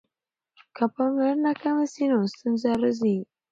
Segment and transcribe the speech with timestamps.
[0.75, 3.17] که پاملرنه کمه سي نو ستونزه راځي.